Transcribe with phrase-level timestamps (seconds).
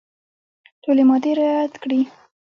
[0.81, 2.01] ټولي مادې رعیات کړي.